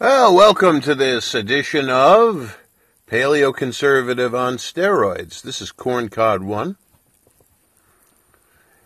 [0.00, 2.56] Well, welcome to this edition of
[3.08, 5.42] Paleoconservative on Steroids.
[5.42, 6.76] This is Corncod One.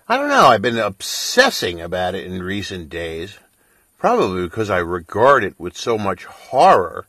[0.08, 3.36] I don't know, I've been obsessing about it in recent days,
[3.98, 7.04] probably because I regard it with so much horror,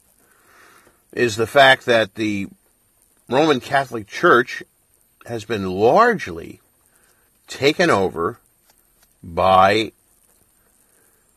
[1.14, 2.50] is the fact that the
[3.30, 4.64] Roman Catholic Church
[5.28, 6.60] has been largely
[7.48, 8.38] taken over
[9.24, 9.94] by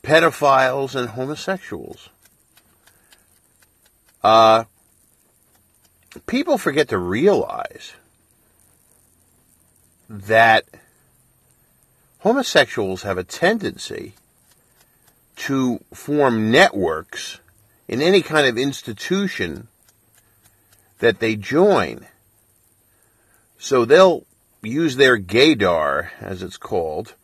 [0.02, 2.08] pedophiles and homosexuals.
[4.22, 4.64] Uh,
[6.26, 7.92] people forget to realize
[10.08, 10.64] that
[12.20, 14.14] homosexuals have a tendency
[15.36, 17.40] to form networks
[17.88, 19.68] in any kind of institution
[20.98, 22.06] that they join.
[23.58, 24.24] So they'll
[24.62, 27.14] use their gaydar, as it's called,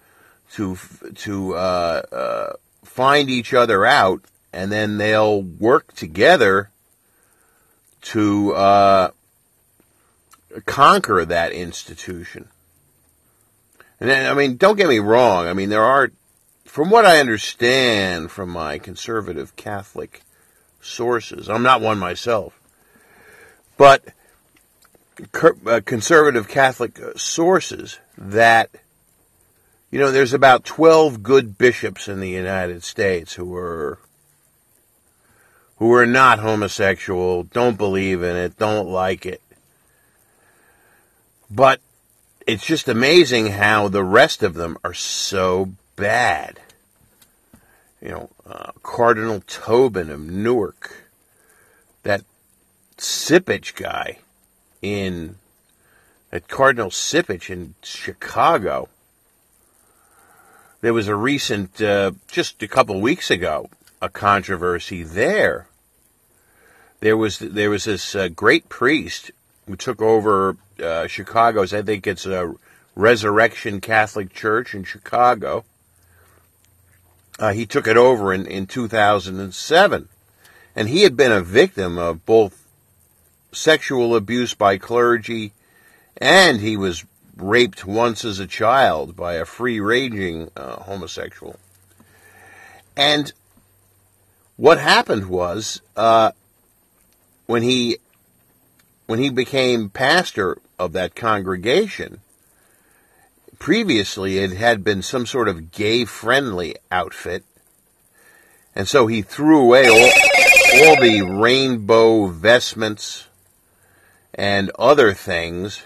[0.53, 0.79] to
[1.17, 2.53] to uh, uh,
[2.85, 6.71] find each other out, and then they'll work together
[8.03, 9.11] to uh,
[10.67, 12.49] conquer that institution.
[14.01, 15.47] And then, I mean, don't get me wrong.
[15.47, 16.11] I mean, there are,
[16.65, 20.23] from what I understand from my conservative Catholic
[20.81, 22.59] sources, I'm not one myself,
[23.77, 24.05] but
[25.67, 28.71] uh, conservative Catholic uh, sources that,
[29.91, 33.99] you know, there's about 12 good bishops in the United States who are
[35.83, 39.43] who are not homosexual, don't believe in it, don't like it.
[41.51, 41.81] But
[42.47, 46.61] it's just amazing how the rest of them are so bad.
[48.01, 51.09] You know, uh, Cardinal Tobin of Newark,
[52.05, 52.23] that
[52.97, 54.19] Cupich guy
[54.83, 55.35] in,
[56.31, 58.89] that Cardinal Cupich in Chicago.
[60.81, 63.69] There was a recent, uh, just a couple weeks ago,
[64.01, 65.67] a controversy there
[67.03, 69.33] there was there was this uh, great priest
[69.67, 71.75] who took over uh, Chicago's.
[71.75, 72.55] I think it's a
[72.95, 75.65] Resurrection Catholic Church in Chicago.
[77.41, 80.09] Uh, he took it over in, in 2007,
[80.77, 82.69] and he had been a victim of both
[83.51, 85.53] sexual abuse by clergy,
[86.19, 87.05] and he was
[87.37, 91.59] raped once as a child by a free ranging uh, homosexual.
[92.97, 93.33] And
[94.55, 96.31] what happened was uh,
[97.53, 97.99] when he
[99.05, 102.23] when he became pastor of that congregation,
[103.59, 107.45] previously it had been some sort of gay friendly outfit.
[108.75, 113.27] And so he threw away all, all the rainbow vestments
[114.33, 115.83] and other things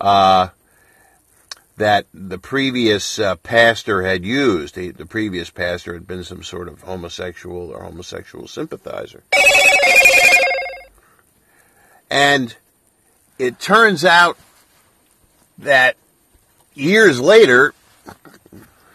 [0.00, 0.48] uh,
[1.76, 4.74] that the previous uh, pastor had used.
[4.74, 9.22] The, the previous pastor had been some sort of homosexual or homosexual sympathizer.
[12.10, 12.54] And
[13.38, 14.38] it turns out
[15.58, 15.96] that
[16.74, 17.74] years later,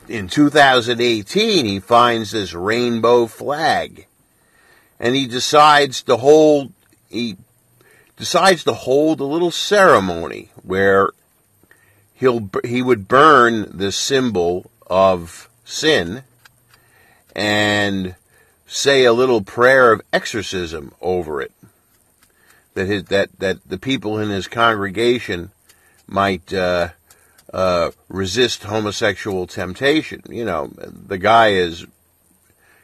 [0.08, 4.08] in 2018, he finds this rainbow flag.
[5.00, 6.74] And he decides to hold,
[7.10, 7.38] he
[8.18, 11.10] decides to hold a little ceremony where
[12.14, 16.24] he'll, he would burn the symbol of sin
[17.36, 18.16] and
[18.68, 21.52] say a little prayer of exorcism over it
[22.74, 25.52] that his, that that the people in his congregation
[26.08, 26.90] might uh,
[27.54, 30.22] uh, resist homosexual temptation.
[30.30, 31.86] You know, the guy is,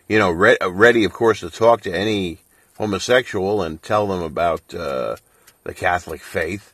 [0.08, 2.40] you know, re- ready, of course, to talk to any
[2.78, 5.16] homosexual and tell them about uh,
[5.64, 6.74] the Catholic faith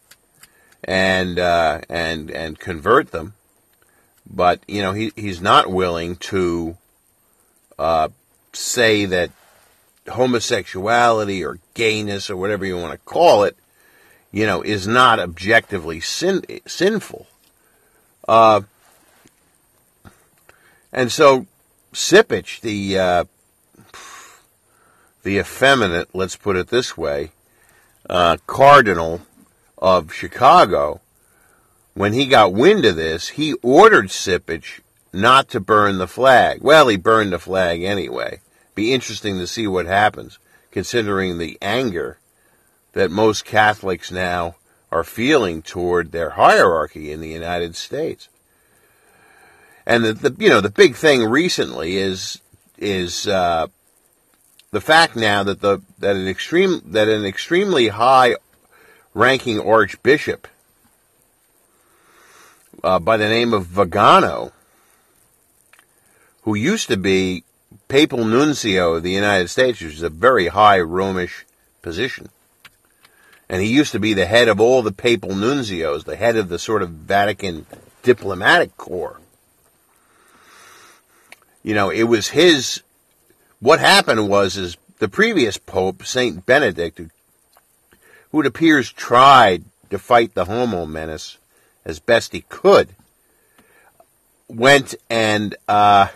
[0.83, 3.33] and uh, and and convert them.
[4.29, 6.77] But you know, he he's not willing to
[7.77, 8.09] uh,
[8.53, 9.31] say that
[10.09, 13.57] homosexuality or gayness or whatever you want to call it,
[14.31, 17.27] you know, is not objectively sin- sinful.
[18.27, 18.61] Uh,
[20.91, 21.45] and so
[21.93, 23.23] Cupich, the uh,
[25.23, 27.31] the effeminate, let's put it this way,
[28.09, 29.21] uh, cardinal
[29.77, 31.01] of Chicago,
[31.93, 34.81] when he got wind of this, he ordered Cupich
[35.13, 36.61] not to burn the flag.
[36.61, 38.39] Well, he burned the flag anyway
[38.75, 40.39] be interesting to see what happens,
[40.71, 42.19] considering the anger
[42.93, 44.55] that most Catholics now
[44.91, 48.29] are feeling toward their hierarchy in the United States.
[49.85, 52.39] And the, the you know the big thing recently is
[52.77, 53.67] is uh,
[54.71, 58.35] the fact now that the that an extreme that an extremely high
[59.13, 60.47] ranking archbishop
[62.83, 64.51] uh, by the name of Vigano,
[66.43, 67.43] who used to be
[67.87, 71.45] papal nuncio of the United States, which is a very high Romish
[71.81, 72.29] position.
[73.49, 76.49] And he used to be the head of all the papal nuncios, the head of
[76.49, 77.65] the sort of Vatican
[78.01, 79.19] diplomatic corps.
[81.61, 82.81] You know, it was his,
[83.59, 86.99] what happened was, is the previous pope, Saint Benedict,
[88.31, 91.37] who it appears tried to fight the homo menace
[91.85, 92.89] as best he could,
[94.47, 96.07] went and, uh,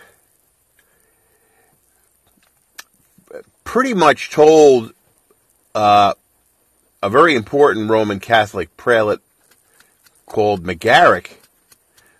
[3.68, 4.94] pretty much told
[5.74, 6.14] uh,
[7.02, 9.20] a very important Roman Catholic prelate
[10.24, 11.32] called McCarrick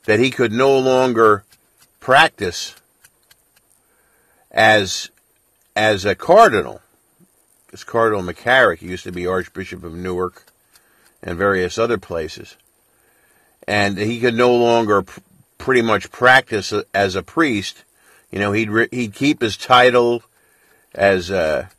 [0.04, 1.44] that he could no longer
[2.00, 2.74] practice
[4.50, 5.10] as
[5.74, 6.82] as a cardinal.
[7.70, 10.44] This Cardinal McCarrick used to be Archbishop of Newark
[11.22, 12.58] and various other places,
[13.66, 15.20] and he could no longer pr-
[15.56, 17.84] pretty much practice as a priest.
[18.30, 20.22] You know, he'd re- he'd keep his title
[20.94, 21.70] as a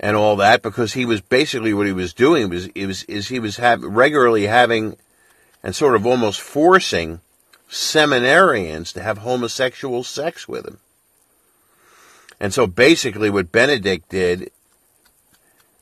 [0.00, 3.38] and all that because he was basically what he was doing was was is he
[3.38, 4.96] was have, regularly having
[5.62, 7.20] and sort of almost forcing
[7.68, 10.78] seminarians to have homosexual sex with him.
[12.40, 14.50] And so basically what Benedict did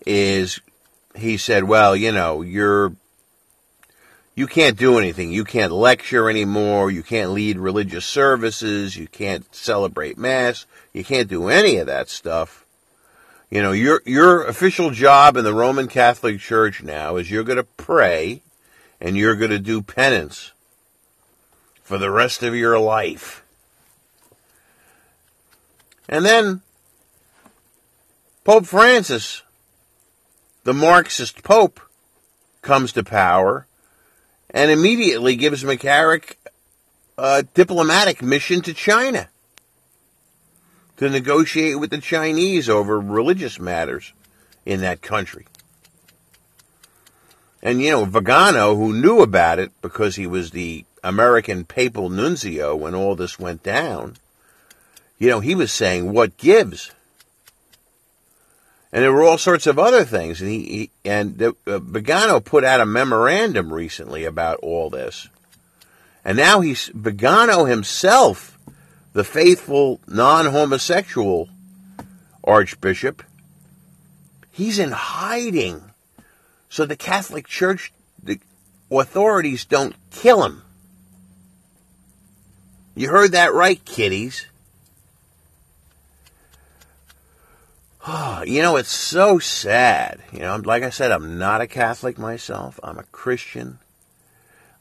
[0.06, 0.60] is
[1.14, 2.96] he said, well, you know, you're
[4.36, 5.32] you can't do anything.
[5.32, 6.92] You can't lecture anymore.
[6.92, 8.96] You can't lead religious services.
[8.96, 10.66] You can't celebrate mass.
[10.92, 12.66] You can't do any of that stuff
[13.50, 17.58] you know, your your official job in the Roman Catholic Church now is you're going
[17.58, 18.42] to pray
[19.00, 20.52] and you're going to do penance
[21.82, 23.44] for the rest of your life.
[26.08, 26.62] And then
[28.42, 29.42] Pope Francis,
[30.64, 31.80] the Marxist Pope,
[32.62, 33.66] comes to power
[34.56, 36.36] and immediately gives McCarrick
[37.18, 39.28] a diplomatic mission to China
[40.96, 44.14] to negotiate with the Chinese over religious matters
[44.64, 45.46] in that country.
[47.62, 52.74] And, you know, Vigano, who knew about it because he was the American papal nuncio
[52.74, 54.16] when all this went down,
[55.18, 56.92] you know, he was saying, what gives?
[58.92, 60.40] And there were all sorts of other things.
[60.40, 65.28] And he, he and uh, Vigano put out a memorandum recently about all this.
[66.24, 68.56] And now he's, Vigano himself
[69.16, 71.48] the faithful non-homosexual
[72.44, 73.22] archbishop,
[74.52, 75.82] he's in hiding.
[76.68, 78.38] So the Catholic Church, the
[78.90, 80.62] authorities don't kill him.
[82.94, 84.44] You heard that right, kiddies.
[88.46, 90.20] you know, it's so sad.
[90.32, 92.78] You know, like I said, I'm not a Catholic myself.
[92.82, 93.78] I'm a Christian.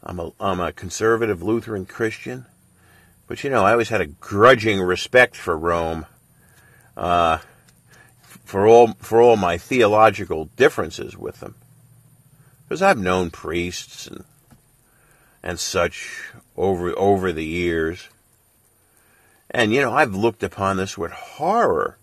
[0.03, 2.45] I'm a, I'm a conservative Lutheran Christian.
[3.27, 6.05] But you know, I always had a grudging respect for Rome,
[6.95, 7.39] uh,
[8.21, 11.55] for all for all my theological differences with them,
[12.63, 14.25] because I've known priests and
[15.41, 18.09] and such over over the years,
[19.49, 21.97] and you know, I've looked upon this with horror.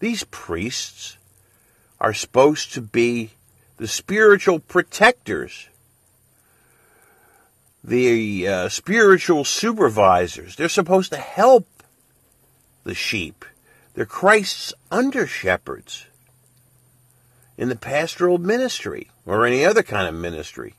[0.00, 1.16] These priests
[2.00, 3.30] are supposed to be
[3.76, 5.68] the spiritual protectors
[7.84, 10.56] the uh, spiritual supervisors.
[10.56, 11.68] They're supposed to help
[12.82, 13.44] the sheep.
[13.94, 16.06] They're Christ's under shepherds
[17.58, 20.74] in the pastoral ministry or any other kind of ministry.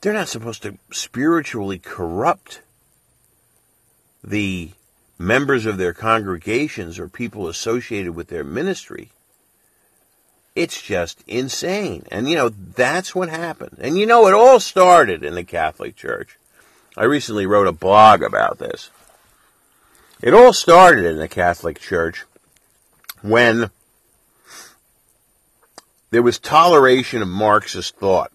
[0.00, 2.62] They're not supposed to spiritually corrupt
[4.22, 4.70] the
[5.20, 9.10] members of their congregations or people associated with their ministry.
[10.56, 12.06] It's just insane.
[12.10, 13.76] And you know, that's what happened.
[13.82, 16.38] And you know, it all started in the Catholic Church.
[16.96, 18.88] I recently wrote a blog about this.
[20.22, 22.24] It all started in the Catholic Church
[23.20, 23.70] when
[26.10, 28.32] there was toleration of Marxist thought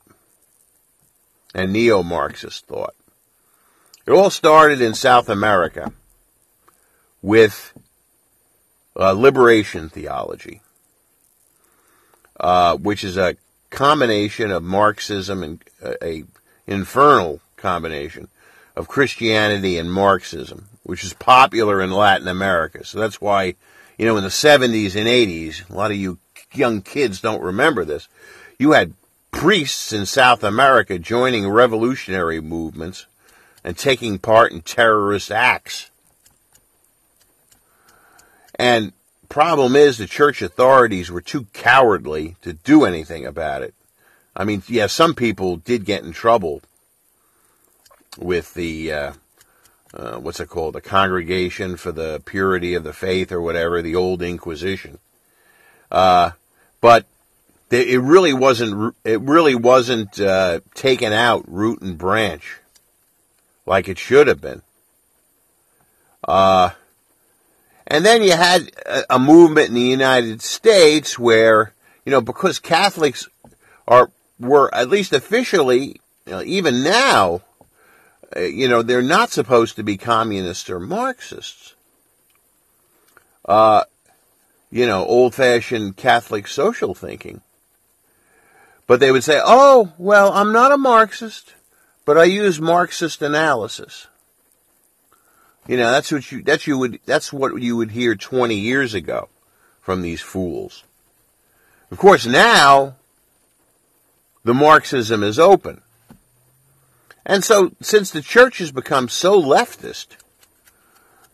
[1.55, 2.93] and neo Marxist thought.
[4.05, 5.91] It all started in South America
[7.25, 7.73] with
[8.95, 10.61] uh, liberation theology
[12.39, 13.35] uh, which is a
[13.69, 16.23] combination of Marxism and uh, a
[16.67, 18.27] infernal combination
[18.75, 22.83] of Christianity and Marxism, which is popular in Latin America.
[22.83, 23.55] So that's why,
[23.97, 26.19] you know, in the 70s and 80s, a lot of you
[26.53, 28.07] young kids don't remember this.
[28.59, 28.93] You had
[29.31, 33.05] priests in South America joining revolutionary movements
[33.63, 35.89] and taking part in terrorist acts.
[38.57, 38.93] And
[39.29, 43.73] problem is the church authorities were too cowardly to do anything about it.
[44.35, 46.61] I mean, yeah, some people did get in trouble
[48.17, 49.13] with the uh,
[49.95, 50.75] uh, what's it called?
[50.75, 54.99] The Congregation for the Purity of the Faith or whatever, the old Inquisition.
[55.89, 56.31] Uh,
[56.81, 57.05] but
[57.71, 62.57] it really wasn't, it really wasn't, uh, taken out root and branch
[63.65, 64.61] like it should have been.
[66.27, 66.71] Uh,
[67.87, 71.73] and then you had a, a movement in the United States where,
[72.05, 73.27] you know, because Catholics
[73.87, 77.41] are, were at least officially, you know, even now,
[78.35, 81.75] uh, you know, they're not supposed to be communists or Marxists.
[83.45, 83.83] Uh,
[84.71, 87.41] you know, old fashioned Catholic social thinking.
[88.87, 91.53] But they would say, oh, well, I'm not a Marxist,
[92.03, 94.07] but I use Marxist analysis.
[95.67, 98.93] You know, that's what you, that's you would, that's what you would hear 20 years
[98.93, 99.29] ago
[99.81, 100.83] from these fools.
[101.91, 102.95] Of course, now,
[104.43, 105.81] the Marxism is open.
[107.25, 110.07] And so, since the church has become so leftist,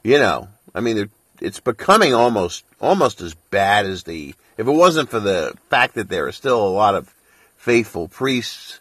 [0.04, 1.10] you know, I mean,
[1.42, 6.08] it's becoming almost, almost as bad as the, if it wasn't for the fact that
[6.08, 7.14] there are still a lot of
[7.58, 8.80] faithful priests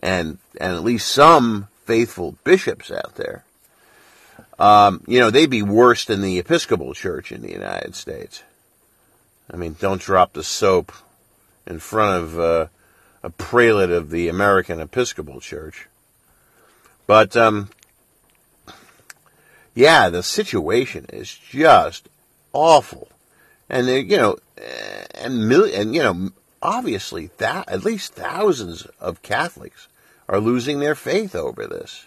[0.00, 3.44] and, and at least some faithful bishops out there,
[4.58, 8.42] um, you know, they'd be worse than the Episcopal Church in the United States.
[9.52, 10.92] I mean, don't drop the soap
[11.66, 12.66] in front of uh,
[13.22, 15.88] a prelate of the American Episcopal Church.
[17.06, 17.70] But, um,
[19.74, 22.08] yeah, the situation is just
[22.52, 23.08] awful.
[23.68, 24.38] And, you know,
[25.14, 26.30] and, mil- and, you know,
[26.60, 29.88] obviously that at least thousands of Catholics
[30.28, 32.06] are losing their faith over this.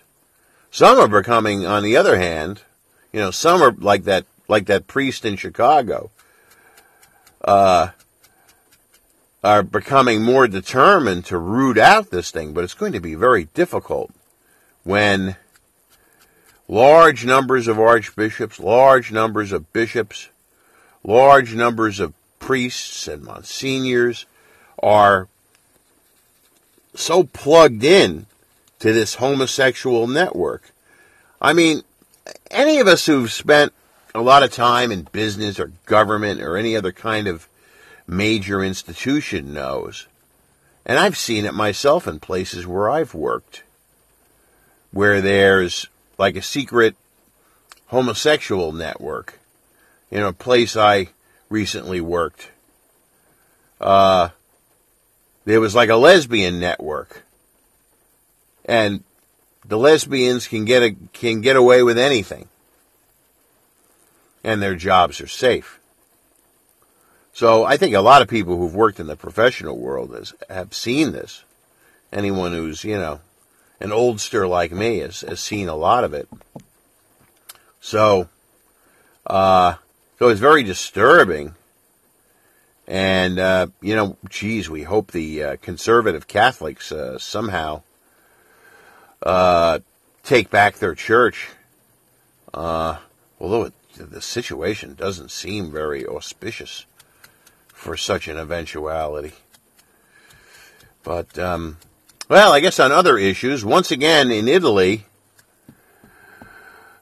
[0.75, 2.61] Some are becoming, on the other hand,
[3.13, 6.11] you know, some are like that, like that priest in Chicago,
[7.45, 7.91] uh,
[9.41, 13.45] are becoming more determined to root out this thing, but it's going to be very
[13.53, 14.11] difficult
[14.83, 15.37] when
[16.67, 20.27] large numbers of archbishops, large numbers of bishops,
[21.05, 24.25] large numbers of priests and monsignors
[24.83, 25.29] are
[26.95, 28.25] so plugged in
[28.85, 30.69] to this homosexual network.
[31.41, 31.81] I mean,
[32.51, 33.73] any of us who've spent
[34.13, 37.47] a lot of time in business or government or any other kind of
[38.05, 40.05] major institution knows,
[40.85, 43.63] and I've seen it myself in places where I've worked,
[44.91, 45.87] where there's
[46.19, 46.95] like a secret
[47.87, 49.39] homosexual network.
[50.11, 51.07] In a place I
[51.49, 52.51] recently worked,
[53.81, 54.29] uh,
[55.43, 57.24] there was like a lesbian network
[58.65, 59.03] and
[59.65, 62.47] the lesbians can get a, can get away with anything,
[64.43, 65.79] and their jobs are safe.
[67.33, 71.11] So I think a lot of people who've worked in the professional world have seen
[71.11, 71.43] this.
[72.11, 73.19] Anyone who's you know
[73.79, 76.27] an oldster like me has, has seen a lot of it.
[77.81, 78.29] So,
[79.27, 79.75] uh,
[80.17, 81.55] so it's very disturbing.
[82.87, 87.81] And, uh, you know, geez, we hope the uh, conservative Catholics uh, somehow
[89.23, 89.79] uh,
[90.23, 91.49] take back their church.
[92.53, 92.97] Uh,
[93.39, 96.85] although it, the situation doesn't seem very auspicious
[97.67, 99.33] for such an eventuality.
[101.03, 101.77] But, um,
[102.29, 105.05] well, I guess on other issues, once again in Italy,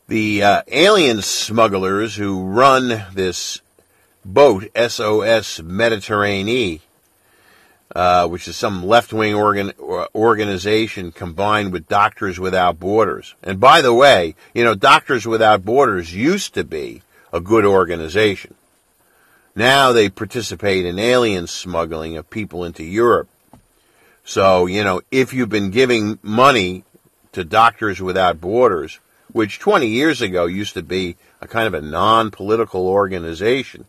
[0.08, 3.62] the uh, alien smugglers who run this
[4.26, 6.82] boat, SOS Mediterranee,
[7.94, 9.72] uh, which is some left-wing organ,
[10.16, 13.36] organization combined with Doctors Without Borders.
[13.44, 18.56] And by the way, you know, Doctors Without Borders used to be a good organization.
[19.56, 23.30] Now they participate in alien smuggling of people into Europe.
[24.26, 26.86] So, you know, if you've been giving money
[27.34, 29.00] to Doctors Without Borders,
[29.32, 33.86] which 20 years ago used to be a kind of a non-political organization,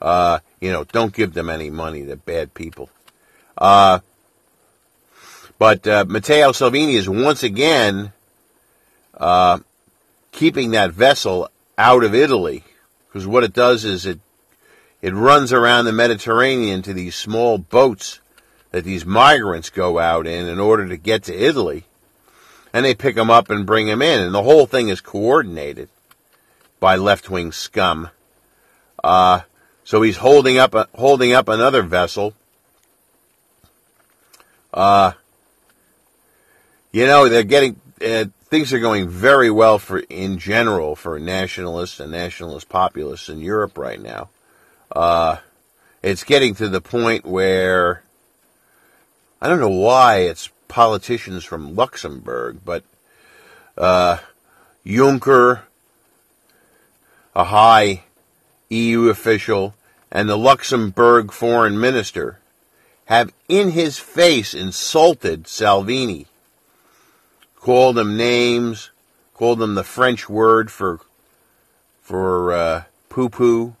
[0.00, 2.02] uh, you know, don't give them any money.
[2.02, 2.90] They're bad people.
[3.56, 4.00] Uh,
[5.58, 8.12] but uh, Matteo Salvini is once again
[9.16, 9.60] uh,
[10.32, 11.48] keeping that vessel
[11.78, 12.64] out of Italy
[13.06, 14.18] because what it does is it
[15.00, 18.20] it runs around the Mediterranean to these small boats
[18.70, 21.84] that these migrants go out in in order to get to Italy,
[22.72, 25.88] and they pick them up and bring them in, and the whole thing is coordinated
[26.80, 28.08] by left wing scum.
[29.02, 29.42] Uh,
[29.84, 32.34] so he's holding up a, holding up another vessel.
[34.72, 35.12] Uh,
[36.90, 42.00] you know, they're getting uh, things are going very well for in general for nationalists
[42.00, 44.30] and nationalist populists in Europe right now.
[44.90, 45.36] Uh,
[46.02, 48.02] it's getting to the point where
[49.40, 52.84] I don't know why it's politicians from Luxembourg, but
[53.76, 54.18] uh,
[54.86, 55.60] Juncker,
[57.34, 58.04] a high
[58.70, 59.74] EU official,
[60.10, 62.38] and the Luxembourg foreign minister
[63.06, 66.26] have in his face insulted Salvini,
[67.56, 68.90] called him names,
[69.34, 71.00] called him the French word for
[72.00, 73.74] for uh, poo poo,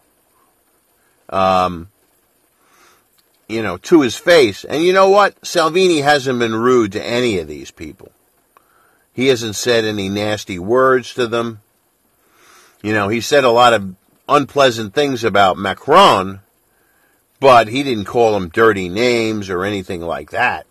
[1.28, 1.88] um,
[3.48, 4.64] you know, to his face.
[4.64, 5.44] And you know what?
[5.46, 8.12] Salvini hasn't been rude to any of these people.
[9.12, 11.60] He hasn't said any nasty words to them.
[12.82, 13.94] You know, he said a lot of
[14.28, 16.40] unpleasant things about Macron,
[17.40, 20.66] but he didn't call him dirty names or anything like that.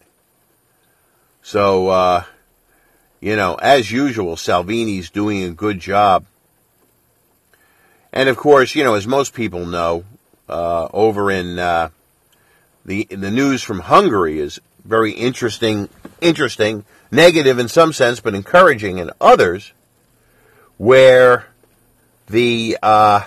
[1.43, 2.23] So, uh,
[3.19, 6.25] you know, as usual, Salvini's doing a good job.
[8.11, 10.05] And of course, you know, as most people know,
[10.47, 11.89] uh, over in uh,
[12.85, 15.89] the the news from Hungary is very interesting,
[16.21, 19.71] interesting, negative in some sense, but encouraging in others,
[20.77, 21.47] where
[22.27, 23.21] the uh,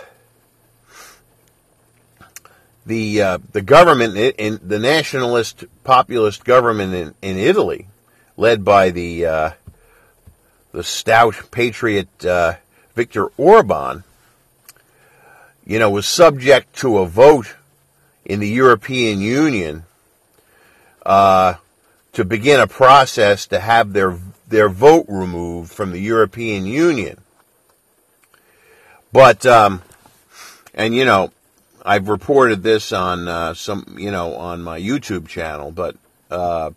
[2.87, 7.89] the uh, the government in, the nationalist populist government in, in Italy,
[8.37, 9.51] led by the uh,
[10.73, 12.55] the stout patriot uh,
[12.95, 14.05] Viktor Orban,
[15.67, 17.57] you know, was subject to a vote
[18.25, 19.85] in the European Union
[21.05, 21.55] uh,
[22.13, 27.19] to begin a process to have their their vote removed from the European Union.
[29.13, 29.83] But um,
[30.75, 31.33] and you know,
[31.89, 35.95] I've reported this on uh, some, you know, on my YouTube channel, but,
[36.33, 36.73] uh,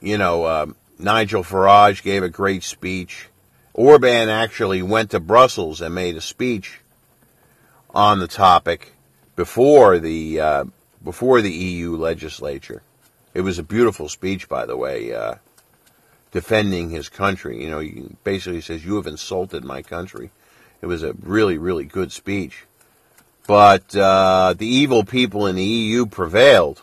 [0.00, 0.66] you know, uh,
[0.98, 3.28] Nigel Farage gave a great speech.
[3.74, 6.80] Orban actually went to Brussels and made a speech
[7.94, 8.94] on the topic
[9.36, 10.64] before the uh,
[11.04, 12.82] before the EU legislature.
[13.34, 15.34] It was a beautiful speech, by the way, uh,
[16.32, 17.62] defending his country.
[17.62, 20.30] You know, he basically says, "You have insulted my country."
[20.80, 22.64] It was a really, really good speech
[23.46, 26.82] but uh, the evil people in the EU prevailed.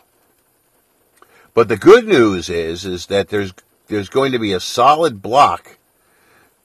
[1.52, 3.52] But the good news is is that there's
[3.88, 5.76] there's going to be a solid block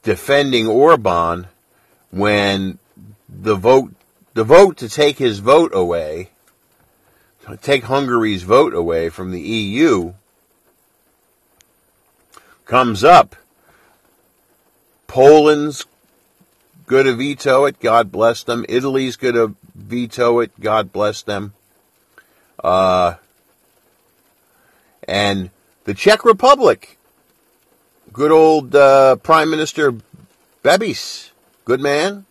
[0.03, 1.47] defending Orban
[2.11, 2.79] when
[3.27, 3.93] the vote
[4.33, 6.29] the vote to take his vote away,
[7.61, 10.13] take Hungary's vote away from the EU
[12.65, 13.35] comes up.
[15.07, 15.85] Poland's
[16.85, 17.79] going to veto it.
[17.79, 18.65] God bless them.
[18.69, 20.51] Italy's going to veto it.
[20.59, 21.53] God bless them.
[22.63, 23.15] Uh,
[25.07, 25.49] and
[25.85, 26.97] the Czech Republic,
[28.13, 29.93] good old uh, Prime Minister
[30.63, 31.31] Babiš,
[31.65, 32.25] good man.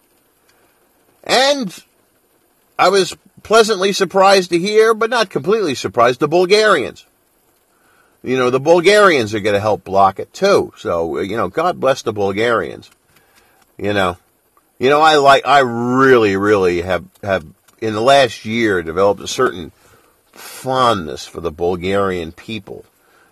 [1.25, 1.77] And
[2.79, 7.05] I was pleasantly surprised to hear, but not completely surprised, the Bulgarians.
[8.23, 10.73] You know, the Bulgarians are going to help block it too.
[10.77, 12.91] So, you know, God bless the Bulgarians.
[13.77, 14.19] You know,
[14.79, 17.47] you know, I like, I really, really have, have
[17.81, 19.73] in the last year developed a certain
[20.33, 22.85] fondness for the Bulgarian people.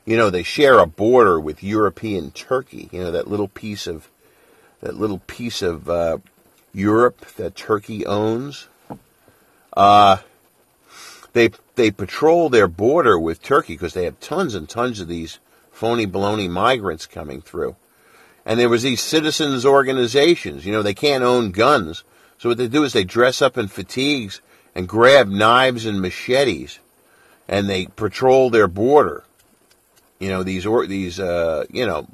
[0.04, 2.88] You know, they share a border with European Turkey.
[2.92, 4.08] You know, that little piece of,
[4.80, 6.18] that little piece of, uh,
[6.76, 8.68] Europe that Turkey owns.
[9.74, 10.18] Uh,
[11.32, 15.38] they, they patrol their border with Turkey because they have tons and tons of these
[15.72, 17.76] phony baloney migrants coming through.
[18.46, 20.64] And there was these citizens organizations.
[20.64, 22.04] You know, they can't own guns.
[22.38, 24.40] So what they do is they dress up in fatigues
[24.74, 26.78] and grab knives and machetes
[27.48, 29.24] and they patrol their border.
[30.20, 32.06] You know, these, or, these, uh, you know,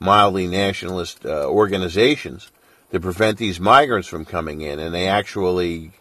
[0.00, 2.50] mildly nationalist uh, organizations
[2.90, 5.92] to prevent these migrants from coming in and they actually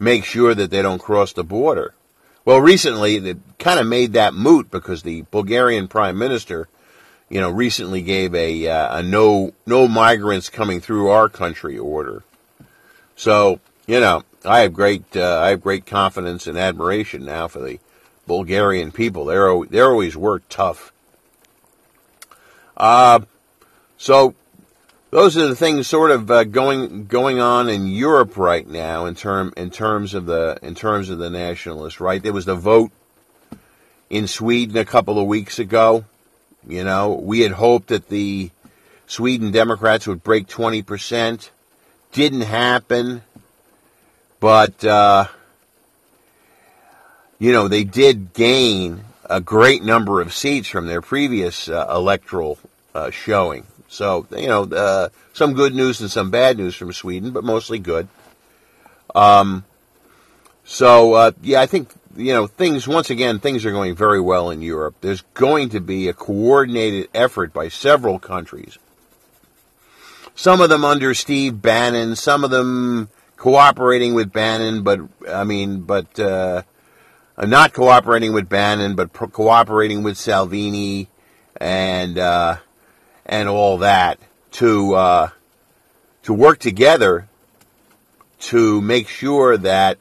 [0.00, 1.94] make sure that they don't cross the border.
[2.44, 6.68] Well, recently they kind of made that moot because the Bulgarian prime minister
[7.28, 12.22] you know, recently gave a, uh, a no no migrants coming through our country order.
[13.16, 17.60] So you know, I have great uh, I have great confidence and admiration now for
[17.60, 17.78] the
[18.26, 19.24] Bulgarian people.
[19.24, 20.92] They're they're always worked tough.
[22.76, 23.20] Uh,
[23.96, 24.34] so
[25.10, 29.14] those are the things sort of uh, going going on in Europe right now in
[29.14, 31.98] term in terms of the in terms of the nationalists.
[31.98, 32.92] Right, there was the vote
[34.10, 36.04] in Sweden a couple of weeks ago.
[36.68, 38.50] You know, we had hoped that the
[39.06, 41.48] Sweden Democrats would break 20%.
[42.12, 43.22] Didn't happen.
[44.38, 45.26] But, uh,
[47.38, 52.58] you know, they did gain a great number of seats from their previous uh, electoral
[52.94, 53.66] uh, showing.
[53.88, 57.78] So, you know, uh, some good news and some bad news from Sweden, but mostly
[57.78, 58.08] good.
[59.14, 59.64] Um,
[60.64, 64.50] so, uh, yeah, I think you know, things, once again, things are going very well
[64.50, 64.96] in Europe.
[65.00, 68.76] There's going to be a coordinated effort by several countries,
[70.34, 75.82] some of them under Steve Bannon, some of them cooperating with Bannon, but I mean,
[75.82, 76.62] but uh,
[77.38, 81.08] not cooperating with Bannon, but pro- cooperating with Salvini
[81.56, 82.56] and uh,
[83.26, 84.18] and all that
[84.52, 85.30] to uh,
[86.24, 87.28] to work together
[88.40, 89.98] to make sure that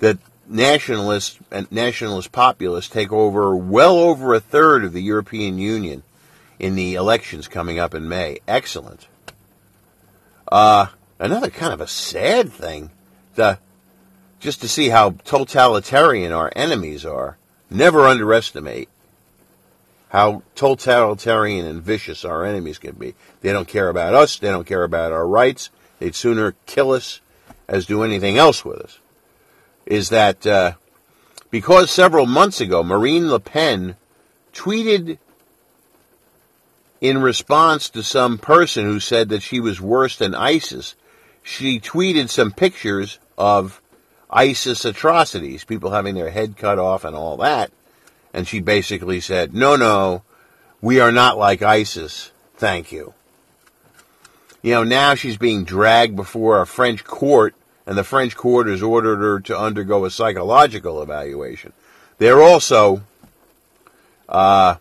[0.00, 0.18] that
[0.50, 6.02] nationalists and nationalist populists take over well over a third of the European Union
[6.58, 8.40] in the elections coming up in May.
[8.46, 9.06] Excellent.
[10.50, 10.86] Uh,
[11.18, 12.90] another kind of a sad thing,
[13.36, 13.58] the
[14.40, 17.36] just to see how totalitarian our enemies are.
[17.68, 18.88] Never underestimate
[20.08, 23.14] how totalitarian and vicious our enemies can be.
[23.42, 24.38] They don't care about us.
[24.38, 25.70] They don't care about our rights.
[26.00, 27.20] They'd sooner kill us
[27.68, 28.98] as do anything else with us.
[29.90, 30.72] Is that uh,
[31.50, 33.96] because several months ago Marine Le Pen
[34.54, 35.18] tweeted
[37.00, 40.94] in response to some person who said that she was worse than ISIS,
[41.42, 43.80] she tweeted some pictures of
[44.30, 47.72] ISIS atrocities, people having their head cut off and all that.
[48.32, 50.22] And she basically said, no, no,
[50.80, 52.30] we are not like ISIS.
[52.56, 53.14] Thank you.
[54.62, 57.54] You know, now she's being dragged before a French court,
[57.86, 61.72] and the French court has ordered her to undergo a psychological evaluation.
[62.18, 63.02] They're also
[64.28, 64.76] uh,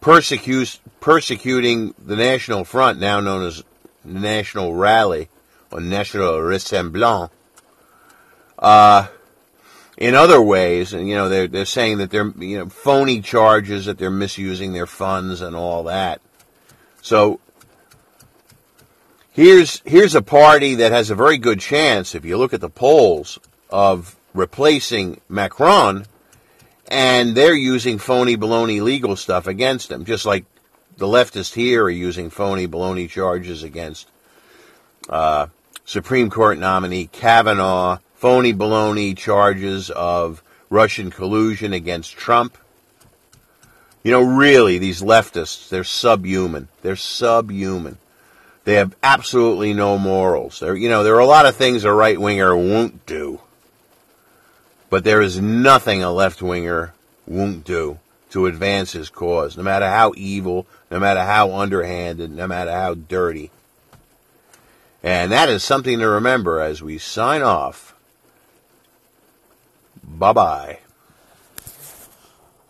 [0.00, 3.62] persecuting the National Front, now known as
[4.04, 5.28] the National Rally
[5.70, 7.30] or National Rassemblement.
[8.58, 9.08] Uh,
[9.96, 13.86] in other ways, and you know they're they're saying that they're you know phony charges
[13.86, 16.20] that they're misusing their funds and all that.
[17.02, 17.40] So
[19.32, 22.70] here's here's a party that has a very good chance, if you look at the
[22.70, 23.38] polls,
[23.70, 26.06] of replacing Macron,
[26.88, 30.44] and they're using phony baloney legal stuff against him, just like
[30.98, 34.08] the leftists here are using phony baloney charges against
[35.08, 35.46] uh,
[35.84, 42.56] Supreme Court nominee Kavanaugh phony baloney charges of Russian collusion against Trump.
[44.04, 46.68] You know, really, these leftists, they're subhuman.
[46.82, 47.98] They're subhuman.
[48.64, 50.60] They have absolutely no morals.
[50.60, 53.40] There, you know, there are a lot of things a right winger won't do,
[54.88, 56.94] but there is nothing a left winger
[57.26, 57.98] won't do
[58.30, 62.94] to advance his cause, no matter how evil, no matter how underhanded, no matter how
[62.94, 63.50] dirty.
[65.02, 67.92] And that is something to remember as we sign off
[70.04, 70.78] Bye bye.